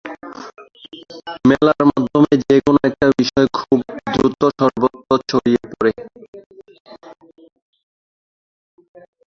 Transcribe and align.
মেলার 1.49 1.81
মাধ্যমে 1.89 2.33
যে 2.43 2.55
কোন 2.65 2.75
একটা 2.89 3.05
বিষয় 3.19 3.47
খুব 3.57 3.79
দ্রুত 4.07 4.41
সর্বত্র 4.59 5.09
ছড়িয়ে 5.29 5.61
পড়ে। 5.71 5.91